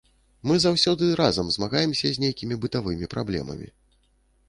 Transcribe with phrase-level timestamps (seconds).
[0.51, 3.67] Мы заўсёды разам змагаемся з нейкімі бытавымі праблемамі.